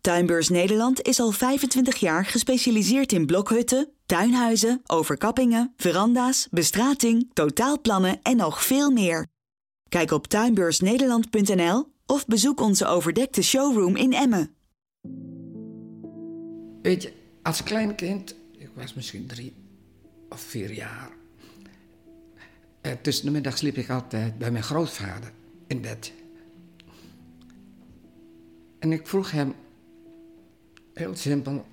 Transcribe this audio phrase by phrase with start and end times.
[0.00, 8.36] Tuinbeurs Nederland is al 25 jaar gespecialiseerd in blokhutten, tuinhuizen, overkappingen, veranda's, bestrating, totaalplannen en
[8.36, 9.26] nog veel meer.
[9.88, 14.54] Kijk op tuinbeursnederland.nl of bezoek onze overdekte showroom in Emmen.
[16.82, 19.54] Weet je, als klein kind, ik was misschien drie
[20.28, 21.10] of vier jaar.
[22.80, 25.32] En tussen de middag sliep ik altijd bij mijn grootvader
[25.66, 26.12] in bed.
[28.78, 29.54] En ik vroeg hem,
[31.00, 31.66] heel simpel,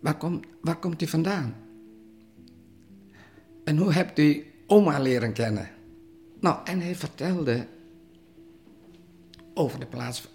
[0.00, 1.56] waar, komt waar komt hij vandaan?
[3.64, 5.70] En hoe hebt u oma leren kennen?
[6.40, 7.66] Nou, en hij vertelde
[9.54, 10.28] over de plaats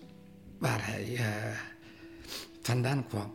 [0.58, 1.26] waar hij uh,
[2.62, 3.34] vandaan kwam.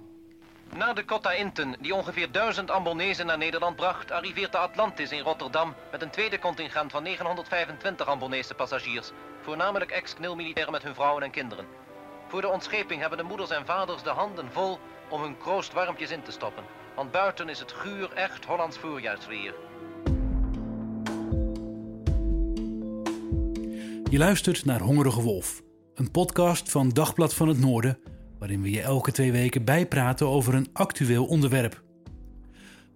[0.77, 5.21] Na de Cotta Inten, die ongeveer duizend Ambonezen naar Nederland bracht, arriveert de Atlantis in
[5.21, 9.11] Rotterdam met een tweede contingent van 925 Ambonese passagiers,
[9.43, 11.67] voornamelijk ex-knilmilitairen met hun vrouwen en kinderen.
[12.33, 14.79] Voor de ontscheping hebben de moeders en vaders de handen vol
[15.11, 16.65] om hun kroost warmpjes in te stoppen,
[16.97, 19.55] want buiten is het guur echt Hollands voorjaarsweer.
[24.11, 25.63] Je luistert naar Hongerige Wolf,
[25.95, 27.99] een podcast van Dagblad van het Noorden
[28.39, 31.83] waarin we je elke twee weken bijpraten over een actueel onderwerp.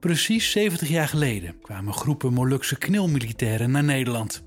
[0.01, 4.45] Precies 70 jaar geleden kwamen groepen Molukse knilmilitairen naar Nederland.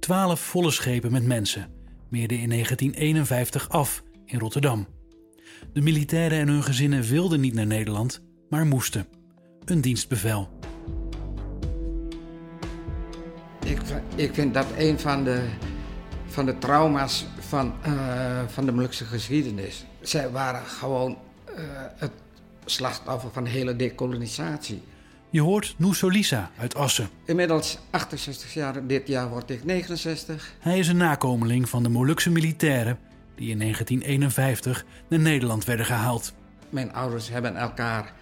[0.00, 1.77] Twaalf volle schepen met mensen
[2.10, 4.86] meerden in 1951 af in Rotterdam.
[5.72, 9.06] De militairen en hun gezinnen wilden niet naar Nederland, maar moesten.
[9.64, 10.48] Een dienstbevel.
[13.64, 13.80] Ik,
[14.14, 15.48] ik vind dat een van de,
[16.26, 19.84] van de trauma's van, uh, van de Molukse geschiedenis.
[20.00, 21.18] Zij waren gewoon
[21.48, 21.54] uh,
[21.96, 22.12] het
[22.64, 24.82] slachtoffer van de hele dekolonisatie.
[25.30, 27.08] Je hoort Nusolisa uit Assen.
[27.24, 30.52] Inmiddels 68 jaar, dit jaar word ik 69.
[30.58, 32.98] Hij is een nakomeling van de Molukse militairen
[33.34, 36.32] die in 1951 naar Nederland werden gehaald.
[36.68, 38.12] Mijn ouders hebben elkaar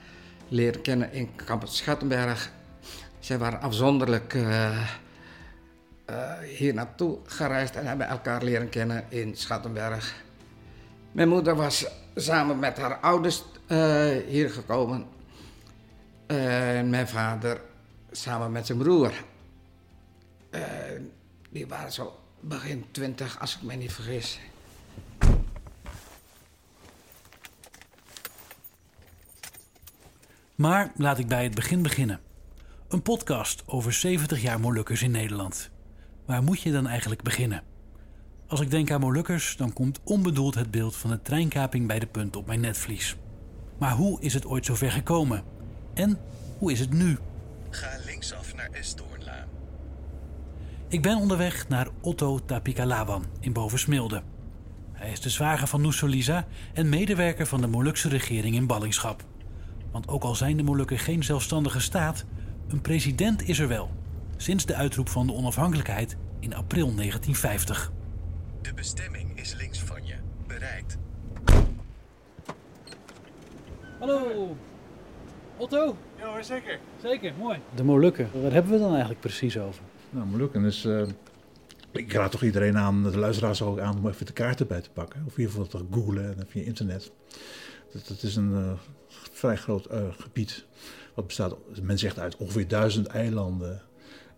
[0.49, 2.53] leren kennen in kamp Schattenberg.
[3.19, 4.81] Zij waren afzonderlijk uh,
[6.11, 10.15] uh, hier naartoe gereisd en hebben elkaar leren kennen in Schattenberg.
[11.12, 15.16] Mijn moeder was samen met haar ouders uh, hier gekomen.
[16.26, 17.60] En mijn vader
[18.10, 19.12] samen met zijn broer.
[20.50, 20.62] Uh,
[21.50, 24.41] die waren zo begin twintig, als ik me niet vergis.
[30.54, 32.20] Maar laat ik bij het begin beginnen.
[32.88, 35.70] Een podcast over 70 jaar Molukkers in Nederland.
[36.26, 37.62] Waar moet je dan eigenlijk beginnen?
[38.47, 42.06] Als ik denk aan Molukkers, dan komt onbedoeld het beeld van de treinkaping bij de
[42.06, 43.16] punt op mijn netvlies.
[43.78, 45.56] Maar hoe is het ooit zover gekomen?
[45.96, 46.18] En
[46.58, 47.18] hoe is het nu?
[47.70, 49.48] Ga linksaf naar Esdoornlaan.
[50.88, 54.22] Ik ben onderweg naar Otto Tapikalawan in Bovensmilde.
[54.92, 59.24] Hij is de zwager van Nusolisa en medewerker van de Molukse regering in ballingschap.
[59.90, 62.24] Want ook al zijn de Molukken geen zelfstandige staat,
[62.68, 63.90] een president is er wel.
[64.36, 67.92] Sinds de uitroep van de onafhankelijkheid in april 1950.
[68.62, 70.14] De bestemming is links van je.
[70.46, 70.98] Bereikt.
[73.99, 74.56] Hallo.
[75.56, 75.97] Otto?
[76.19, 76.79] Ja hoor, zeker.
[77.03, 77.58] Zeker, mooi.
[77.75, 79.82] De Molukken, waar hebben we dan eigenlijk precies over?
[80.11, 80.85] Nou, Molukken is...
[80.85, 81.03] Uh,
[81.93, 84.91] ik raad toch iedereen aan, de luisteraars ook aan, om even de kaarten bij te
[84.91, 85.23] pakken.
[85.26, 87.11] Of in ieder geval te googlen en via internet.
[87.93, 88.73] Dat, dat is een uh,
[89.08, 90.64] vrij groot uh, gebied.
[91.14, 93.82] Wat bestaat, men zegt uit ongeveer duizend eilanden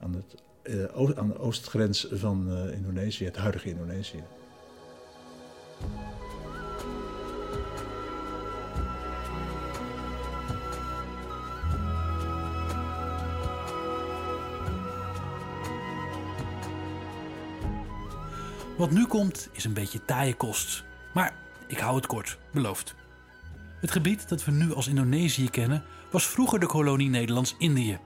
[0.00, 0.42] aan, het,
[0.74, 4.22] uh, aan de oostgrens van uh, Indonesië, het huidige Indonesië.
[18.78, 20.84] Wat nu komt is een beetje taaie kost.
[21.14, 21.34] Maar
[21.66, 22.94] ik hou het kort, beloofd.
[23.80, 27.98] Het gebied dat we nu als Indonesië kennen, was vroeger de kolonie Nederlands-Indië.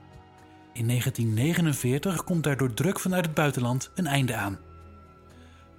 [0.73, 4.57] In 1949 komt daar door druk vanuit het buitenland een einde aan.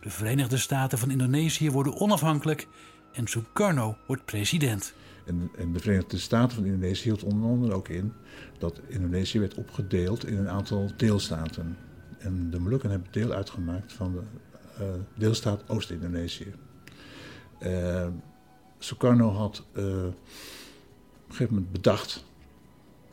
[0.01, 2.69] De Verenigde Staten van Indonesië worden onafhankelijk
[3.13, 4.95] en Sukarno wordt president.
[5.27, 8.13] En, en, de Verenigde Staten van Indonesië hield onder andere ook in
[8.59, 11.77] dat Indonesië werd opgedeeld in een aantal deelstaten.
[12.19, 14.23] En de Molukken hebben deel uitgemaakt van de
[15.15, 16.55] deelstaat Oost-Indonesië.
[17.63, 18.07] Uh,
[18.79, 20.15] Sukarno had uh, op een
[21.29, 22.25] gegeven moment bedacht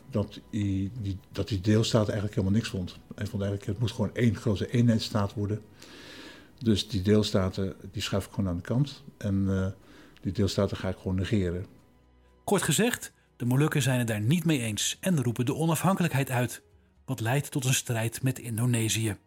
[0.09, 0.91] dat die,
[1.31, 2.99] dat die deelstaat eigenlijk helemaal niks vond.
[3.15, 5.61] Hij vond eigenlijk het moet gewoon één grote eenheidsstaat worden.
[6.57, 9.75] Dus die deelstaten die schuif ik gewoon aan de kant en
[10.21, 11.65] die deelstaten ga ik gewoon negeren.
[12.43, 16.61] Kort gezegd, de Molukken zijn het daar niet mee eens en roepen de onafhankelijkheid uit,
[17.05, 19.17] wat leidt tot een strijd met Indonesië.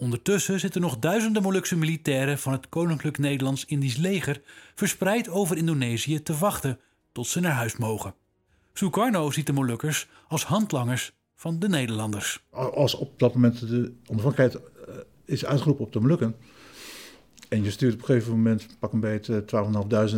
[0.00, 4.40] Ondertussen zitten nog duizenden Molukse militairen van het Koninklijk Nederlands-Indisch leger
[4.74, 6.78] verspreid over Indonesië te wachten
[7.12, 8.14] tot ze naar huis mogen.
[8.72, 12.44] Sukarno ziet de Molukkers als handlangers van de Nederlanders.
[12.50, 14.70] Als op dat moment de onafhankelijkheid
[15.24, 16.36] is uitgeroepen op de Molukken
[17.48, 19.44] en je stuurt op een gegeven moment pak een beetje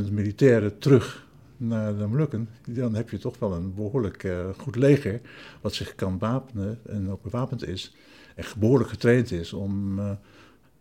[0.06, 4.76] 12.500 militairen terug naar de Molukken, dan heb je toch wel een behoorlijk uh, goed
[4.76, 5.20] leger
[5.60, 7.94] wat zich kan wapenen en ook bewapend is
[8.56, 10.10] behoorlijk getraind is om uh,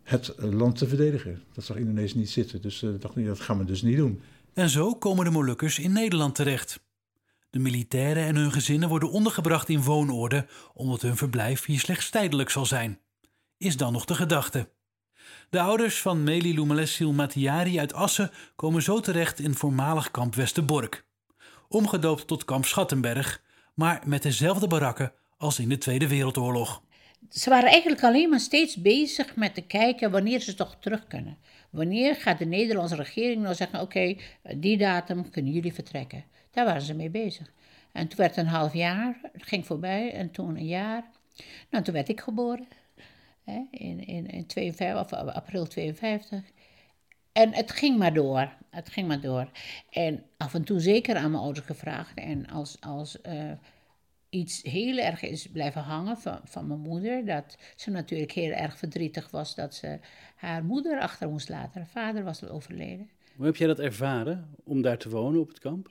[0.02, 1.42] het land te verdedigen.
[1.52, 4.20] Dat zag Indonesië niet zitten, dus uh, dacht dat gaan we dus niet doen.
[4.54, 6.80] En zo komen de Molukkers in Nederland terecht.
[7.50, 12.50] De militairen en hun gezinnen worden ondergebracht in woonorde, omdat hun verblijf hier slechts tijdelijk
[12.50, 13.00] zal zijn.
[13.56, 14.68] Is dan nog de gedachte.
[15.50, 21.06] De ouders van Meli Matiari uit Assen komen zo terecht in voormalig kamp Westerbork.
[21.68, 23.42] Omgedoopt tot kamp Schattenberg,
[23.74, 26.82] maar met dezelfde barakken als in de Tweede Wereldoorlog.
[27.28, 31.38] Ze waren eigenlijk alleen maar steeds bezig met te kijken wanneer ze toch terug kunnen.
[31.70, 34.16] Wanneer gaat de Nederlandse regering nou zeggen: oké,
[34.56, 36.24] die datum kunnen jullie vertrekken.
[36.50, 37.52] Daar waren ze mee bezig.
[37.92, 41.04] En toen werd een half jaar, het ging voorbij, en toen een jaar.
[41.70, 42.68] Nou, toen werd ik geboren
[43.44, 46.42] hè, in, in, in 52, of april 52.
[47.32, 48.52] En het ging maar door.
[48.70, 49.50] Het ging maar door.
[49.90, 52.14] En af en toe zeker aan mijn ouders gevraagd.
[52.14, 53.52] En als, als uh,
[54.30, 58.78] iets heel erg is blijven hangen van, van mijn moeder, dat ze natuurlijk heel erg
[58.78, 59.98] verdrietig was dat ze
[60.36, 61.80] haar moeder achter moest laten.
[61.80, 63.10] Haar vader was al overleden.
[63.36, 65.90] Hoe heb jij dat ervaren om daar te wonen op het kamp?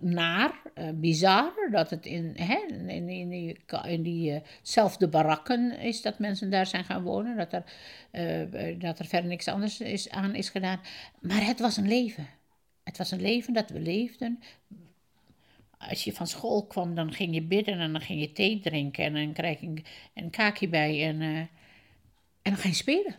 [0.00, 2.58] Naar, uh, bizar, dat het in, hè,
[2.88, 3.56] in, in die,
[3.86, 7.36] in diezelfde uh barakken is dat mensen daar zijn gaan wonen.
[7.36, 7.64] Dat er,
[8.12, 10.80] uh, dat er verder niks anders is, aan is gedaan.
[11.20, 12.26] Maar het was een leven.
[12.84, 14.40] Het was een leven dat we leefden.
[15.78, 19.04] Als je van school kwam, dan ging je bidden en dan ging je thee drinken.
[19.04, 19.84] En dan krijg je een,
[20.14, 21.50] een kaakje bij en, uh, en
[22.42, 23.16] dan ga je spelen.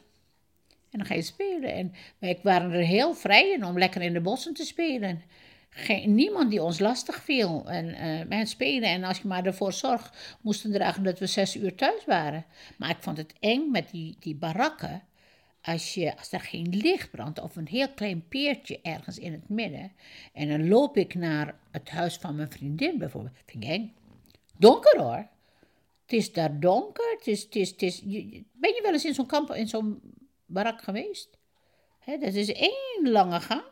[0.90, 1.74] En dan ga je spelen.
[1.74, 5.22] En wij waren er heel vrij in om lekker in de bossen te spelen.
[5.70, 7.70] Geen, niemand die ons lastig viel.
[7.70, 8.90] En uh, spelen.
[8.90, 12.46] En als je maar ervoor zorg, moesten dragen dat we zes uur thuis waren.
[12.78, 15.04] Maar ik vond het eng met die, die barakken.
[15.62, 19.50] Als, je, als er geen licht brandt of een heel klein peertje ergens in het
[19.50, 19.92] midden.
[20.34, 23.36] En dan loop ik naar het huis van mijn vriendin bijvoorbeeld.
[23.46, 23.92] Vind ik.
[24.58, 25.28] Donker hoor.
[26.02, 27.16] Het is daar donker.
[27.18, 28.02] Het is, het is, het is,
[28.52, 30.02] ben je wel eens in zo'n kamp, in zo'n
[30.46, 31.38] barak geweest.
[32.00, 33.64] He, dat is één lange gang.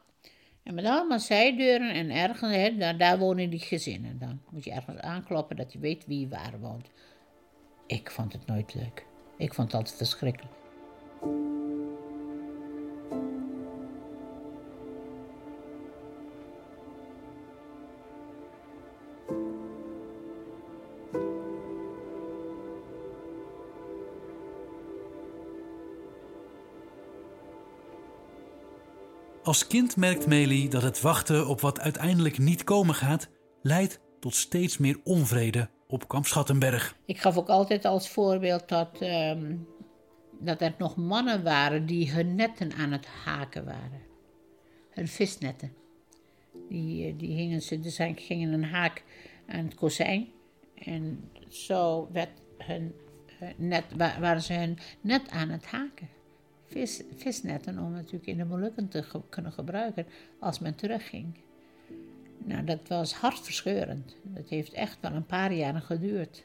[0.63, 4.19] En met allemaal zijdeuren en ergens, he, daar, daar, wonen die gezinnen.
[4.19, 6.89] Dan moet je ergens aankloppen dat je weet wie waar woont.
[7.85, 9.05] Ik vond het nooit leuk.
[9.37, 10.56] Ik vond het altijd verschrikkelijk.
[29.47, 33.29] Als kind merkt Meli dat het wachten op wat uiteindelijk niet komen gaat,
[33.61, 36.97] leidt tot steeds meer onvrede op kamp Schattenberg.
[37.05, 39.67] Ik gaf ook altijd als voorbeeld dat, um,
[40.39, 44.01] dat er nog mannen waren die hun netten aan het haken waren.
[44.89, 45.73] Hun visnetten.
[46.69, 49.03] Die, die hingen ze, dus gingen een haak
[49.47, 50.27] aan het kozijn.
[50.75, 52.95] En zo werd hun,
[53.57, 56.16] net, waren ze hun net aan het haken
[56.67, 60.05] vis, visnetten om natuurlijk in de Molukken te kunnen gebruiken
[60.39, 61.37] als men terugging.
[62.37, 64.15] Nou, dat was hartverscheurend.
[64.23, 66.43] Dat heeft echt wel een paar jaren geduurd.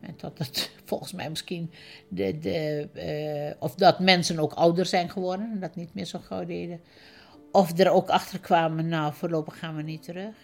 [0.00, 1.70] En tot het volgens mij misschien
[2.08, 2.88] de, de,
[3.52, 6.80] uh, of dat mensen ook ouder zijn geworden en dat niet meer zo gauw deden.
[7.52, 10.34] Of er ook achter kwamen, nou voorlopig gaan we niet terug.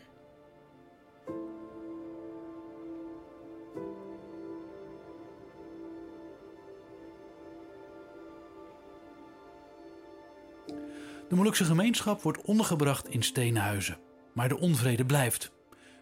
[11.29, 13.99] De Molukse gemeenschap wordt ondergebracht in steenhuizen.
[14.35, 15.53] Maar de onvrede blijft.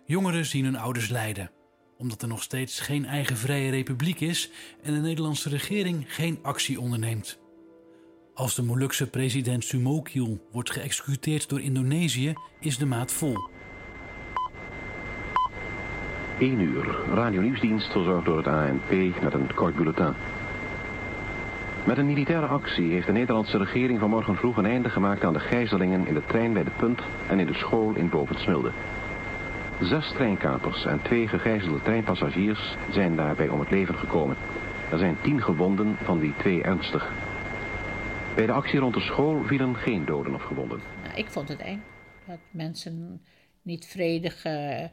[0.05, 1.51] Jongeren zien hun ouders lijden.
[1.99, 4.51] Omdat er nog steeds geen eigen vrije republiek is
[4.83, 7.41] en de Nederlandse regering geen actie onderneemt.
[8.35, 13.37] Als de Molukse president Sumokiel wordt geëxecuteerd door Indonesië, is de maat vol.
[16.39, 16.97] 1 uur.
[17.15, 20.15] Radio Nieuwsdienst verzorgd door het ANP met een kort bulletin.
[21.87, 25.41] Met een militaire actie heeft de Nederlandse regering vanmorgen vroeg een einde gemaakt aan de
[25.41, 28.73] gijzelingen in de trein bij de Punt en in de school in Bovensmilde.
[29.81, 34.37] Zes treinkapers en twee gegijzelde treinpassagiers zijn daarbij om het leven gekomen.
[34.91, 37.13] Er zijn tien gewonden, van die twee ernstig.
[38.35, 40.81] Bij de actie rond de school vielen geen doden of gewonden.
[41.03, 41.83] Nou, ik vond het eng.
[42.27, 43.23] Dat mensen
[43.63, 44.45] niet vredig.
[44.45, 44.91] en,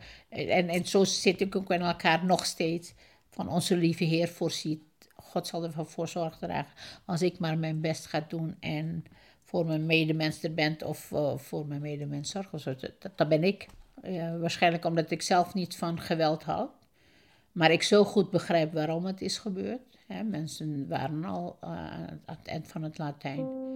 [0.68, 2.94] en zo zit ik ook in elkaar nog steeds.
[3.30, 4.89] Van onze lieve Heer voorziet.
[5.30, 6.74] God zal ervoor voor zorg dragen.
[7.06, 9.04] Als ik maar mijn best ga doen en
[9.44, 12.60] voor mijn medemens er ben of eh, voor mijn medemens zorgen.
[12.60, 13.68] Zo, dat, dat, dat ben ik.
[14.02, 16.72] Eh, waarschijnlijk omdat ik zelf niet van geweld houd.
[17.52, 19.98] Maar ik zo goed begrijp waarom het is gebeurd.
[20.08, 23.69] Hè, mensen waren al eh, aan het eind van het Latijn.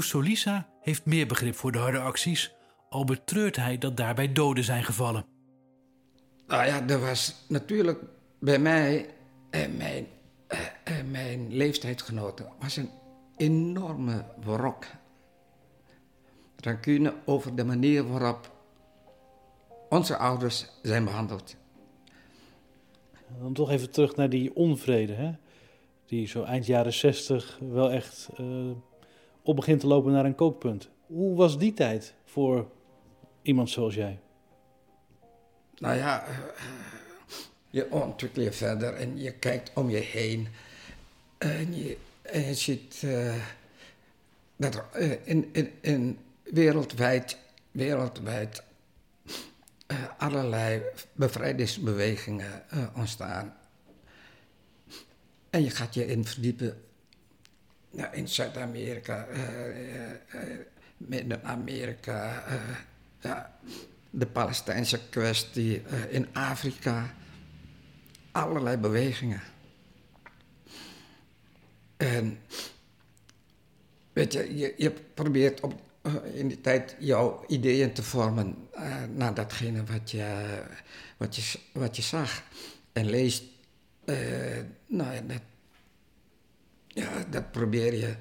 [0.00, 2.54] Noes Solisa heeft meer begrip voor de harde acties,
[2.88, 5.24] al betreurt hij dat daarbij doden zijn gevallen.
[6.46, 8.02] Nou ja, er was natuurlijk
[8.38, 9.14] bij mij
[9.50, 10.06] en mijn,
[10.46, 12.90] eh, en mijn leeftijdsgenoten was een
[13.36, 14.84] enorme wrok.
[16.56, 18.52] Rancune over de manier waarop
[19.88, 21.56] onze ouders zijn behandeld.
[23.40, 25.32] Dan toch even terug naar die onvrede, hè?
[26.06, 28.70] die zo eind jaren 60 wel echt eh,
[29.50, 30.88] op begint te lopen naar een kookpunt.
[31.06, 32.70] Hoe was die tijd voor
[33.42, 34.18] iemand zoals jij?
[35.78, 36.36] Nou ja, eh,
[37.70, 40.48] je ontwikkelt je verder en je kijkt om je heen.
[41.38, 41.96] En je,
[42.52, 43.34] ziet eh,
[44.56, 47.38] dat er eh, in, in, in wereldwijd,
[47.70, 48.62] wereldwijd
[50.18, 52.62] allerlei bevrijdingsbewegingen
[52.94, 53.56] ontstaan.
[55.50, 56.84] En je gaat je in verdiepen
[57.90, 60.58] ja, in Zuid-Amerika, eh, eh, eh,
[60.96, 62.44] Midden-Amerika,
[63.20, 63.58] ja,
[64.10, 67.14] de Palestijnse kwestie in Afrika.
[68.32, 69.40] Allerlei bewegingen.
[71.96, 72.38] En
[74.12, 75.80] weet je, je, je probeert op,
[76.32, 78.68] in die tijd jouw ideeën te vormen
[79.14, 80.62] naar datgene wat je,
[81.16, 82.42] wat, je, wat je zag
[82.92, 83.42] en leest.
[84.04, 84.16] Eh,
[84.86, 85.42] nou ja, dat,
[86.94, 88.16] ja, dat probeer je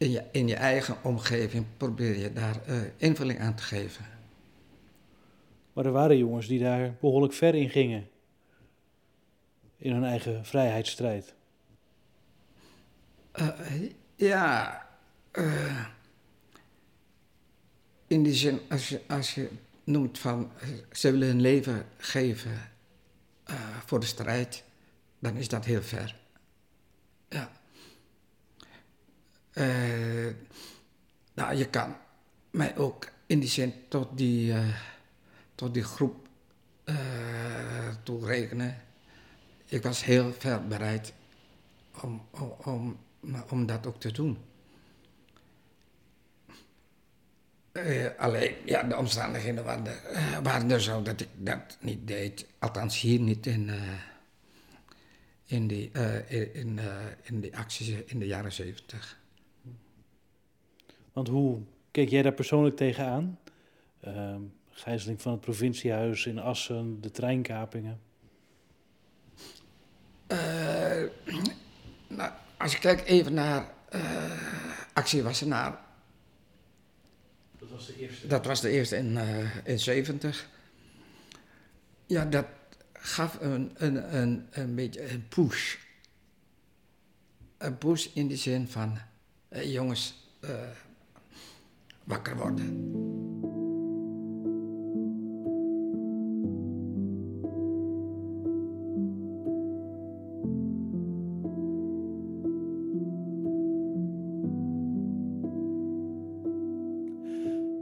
[0.00, 4.04] in je, in je eigen omgeving probeer je daar eh, invulling aan te geven.
[5.72, 8.08] Maar er waren jongens die daar behoorlijk ver in gingen.
[9.76, 11.34] In hun eigen vrijheidsstrijd.
[13.32, 13.48] Eh,
[14.16, 14.86] ja,
[15.30, 15.86] eh,
[18.06, 19.48] in die zin, als je, als je
[19.84, 20.50] noemt van
[20.92, 22.68] ze willen hun leven geven
[23.86, 24.64] voor de strijd,
[25.18, 26.16] dan is dat heel ver.
[27.28, 27.59] Ja.
[29.52, 30.34] Eh,
[31.34, 31.96] nou, je kan
[32.50, 34.68] mij ook in die zin tot die, eh,
[35.54, 36.28] tot die groep
[38.02, 38.82] toerekenen.
[39.66, 41.12] Ik was heel ver bereid
[42.00, 42.98] om, om, om,
[43.48, 44.38] om dat ook te doen.
[48.18, 52.46] Alleen, ja, de omstandigheden waren er, waren er zo dat ik dat niet deed.
[52.58, 53.70] Althans, hier niet in,
[55.50, 56.80] in, die, eh, in,
[57.22, 59.19] in die acties in de jaren zeventig.
[61.12, 63.38] Want hoe keek jij daar persoonlijk tegenaan?
[64.00, 64.40] Ehm
[64.80, 68.00] gijzeling van het provinciehuis in Assen, de treinkapingen.
[70.26, 71.02] Eh,
[72.06, 74.30] nou, als je kijkt even naar eh,
[74.92, 75.78] actie Wassenaar.
[77.58, 78.26] Dat was de eerste.
[78.26, 80.48] Dat was de eerste in, eh in 70.
[82.06, 82.46] Ja, dat
[82.92, 85.76] gaf een, een, een, een beetje een push.
[87.58, 88.98] Een push in de zin van,
[89.50, 90.28] jongens,
[92.10, 92.88] wakker worden.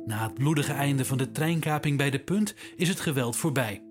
[0.06, 3.82] Na het bloedige einde van de treinkaping bij de punt is het geweld voorbij.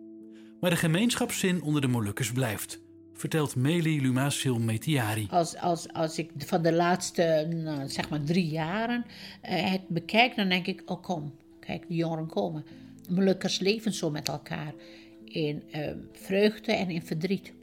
[0.60, 2.82] Maar de gemeenschapszin onder de Molukkers blijft,
[3.17, 5.27] vertelt Meli Lumasil Metiari.
[5.29, 9.05] Als, als, als ik van de laatste nou, zeg maar drie jaren
[9.41, 12.65] eh, het bekijk, dan denk ik: oh kom, kijk, de jongeren komen.
[13.09, 14.74] Molukkers leven zo met elkaar
[15.25, 17.53] in eh, vreugde en in verdriet.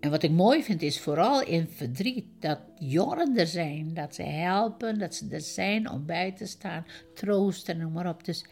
[0.00, 4.22] En wat ik mooi vind is vooral in verdriet dat jongeren er zijn, dat ze
[4.22, 8.24] helpen, dat ze er zijn om bij te staan, troosten en noem maar op.
[8.24, 8.44] Dus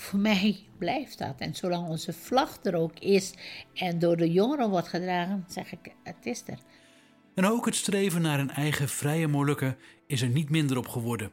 [0.00, 1.34] voor mij blijft dat.
[1.38, 3.34] En zolang onze vlag er ook is
[3.74, 6.58] en door de jongeren wordt gedragen, zeg ik, het is er.
[7.34, 9.76] En ook het streven naar een eigen vrije Molukken
[10.06, 11.30] is er niet minder op geworden.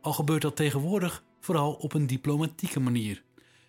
[0.00, 3.22] Al gebeurt dat tegenwoordig vooral op een diplomatieke manier,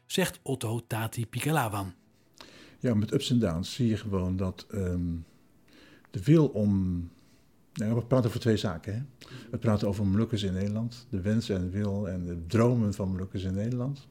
[0.06, 1.94] zegt Otto Tati Pikalawan.
[2.79, 5.15] Ja, met ups en downs zie je gewoon dat ehm,
[6.12, 7.10] de wil om.
[7.74, 8.94] Nou, we praten over twee zaken.
[8.94, 9.27] Hè?
[9.51, 13.10] We praten over Molukkers in Nederland, de wens en de wil en de dromen van
[13.10, 14.08] Molukkers in Nederland.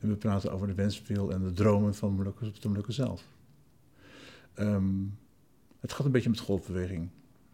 [0.00, 2.94] En we praten over de wens, wil en de dromen van Molukkers op de Molukken
[2.94, 3.24] zelf.
[4.54, 5.04] Ehm,
[5.80, 7.08] het gaat een beetje met golfbeweging.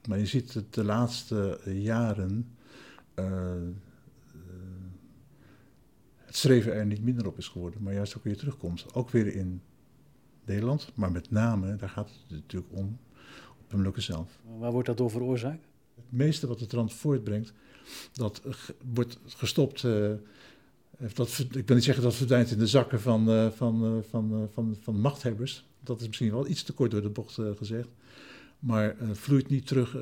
[0.09, 2.57] Maar je ziet dat de laatste jaren
[3.15, 3.69] uh,
[6.17, 8.95] het streven er niet minder op is geworden, maar juist ook weer terugkomt.
[8.95, 9.63] Ook weer in
[10.45, 12.99] Nederland, maar met name, daar gaat het natuurlijk om,
[13.61, 14.41] op de Molukken zelf.
[14.59, 15.67] Waar wordt dat door veroorzaakt?
[15.95, 17.53] Het meeste wat het land voortbrengt,
[18.13, 18.43] dat
[18.93, 19.83] wordt gestopt.
[19.83, 20.13] Uh,
[21.15, 24.49] dat, ik wil niet zeggen dat verdwijnt in de zakken van, uh, van, uh, van,
[24.53, 25.65] van, van machthebbers.
[25.83, 27.89] Dat is misschien wel iets te kort door de bocht gezegd.
[28.59, 29.97] Maar vloeit niet terug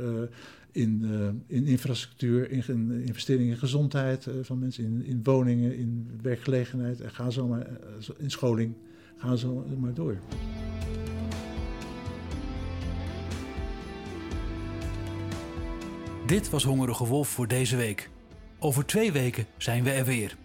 [0.72, 1.04] in,
[1.46, 7.00] in infrastructuur, in, investeringen in gezondheid van mensen, in, in woningen, in werkgelegenheid.
[7.00, 7.66] En ga zo maar
[8.16, 8.74] in scholing.
[9.16, 10.18] Ga zo maar door.
[16.26, 18.10] Dit was Hongerige Wolf voor deze week.
[18.58, 20.36] Over twee weken zijn we er weer.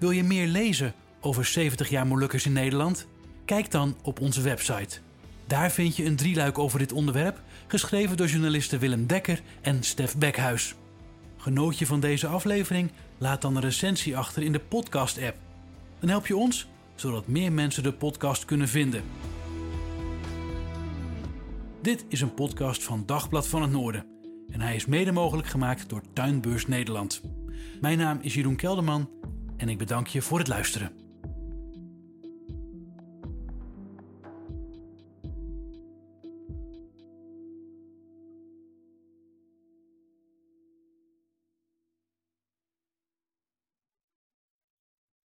[0.00, 3.06] Wil je meer lezen over 70 jaar Molukkers in Nederland?
[3.44, 4.98] Kijk dan op onze website.
[5.46, 10.16] Daar vind je een drieluik over dit onderwerp, geschreven door journalisten Willem Dekker en Stef
[10.16, 10.74] Bekhuis.
[11.36, 12.90] Genoot je van deze aflevering?
[13.18, 15.36] Laat dan een recensie achter in de podcast-app.
[15.98, 19.02] Dan help je ons, zodat meer mensen de podcast kunnen vinden.
[21.82, 24.06] Dit is een podcast van Dagblad van het Noorden
[24.50, 27.22] en hij is mede mogelijk gemaakt door Tuinbeurs Nederland.
[27.80, 29.08] Mijn naam is Jeroen Kelderman
[29.60, 30.99] en ik bedank je voor het luisteren.